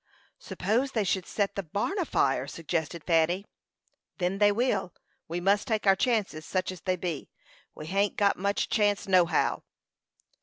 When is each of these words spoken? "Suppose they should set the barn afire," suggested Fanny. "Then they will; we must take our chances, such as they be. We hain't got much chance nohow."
"Suppose 0.39 0.93
they 0.93 1.03
should 1.03 1.27
set 1.27 1.53
the 1.53 1.61
barn 1.61 1.99
afire," 1.99 2.47
suggested 2.47 3.03
Fanny. 3.03 3.45
"Then 4.17 4.39
they 4.39 4.51
will; 4.51 4.95
we 5.27 5.39
must 5.39 5.67
take 5.67 5.85
our 5.85 5.95
chances, 5.95 6.43
such 6.43 6.71
as 6.71 6.81
they 6.81 6.95
be. 6.95 7.29
We 7.75 7.85
hain't 7.85 8.15
got 8.17 8.35
much 8.35 8.67
chance 8.67 9.07
nohow." 9.07 9.61